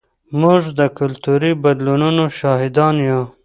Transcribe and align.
موږ 0.41 0.61
د 0.79 0.81
کلتوري 0.97 1.51
بدلونونو 1.63 2.23
شاهدان 2.39 2.95
یو. 3.09 3.21